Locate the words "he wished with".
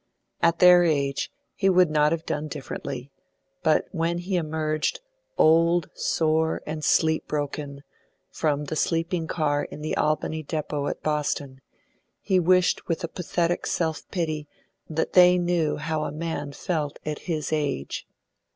12.19-13.03